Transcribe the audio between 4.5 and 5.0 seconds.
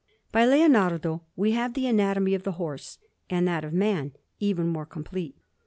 more